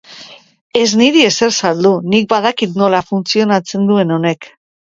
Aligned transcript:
Ez 0.79 0.85
niri 1.01 1.21
ezer 1.25 1.53
saldu, 1.69 1.91
nik 2.15 2.27
badakit 2.33 2.81
nola 2.85 3.05
funtzionatzen 3.13 3.89
duen 3.93 4.17
honek. 4.19 4.53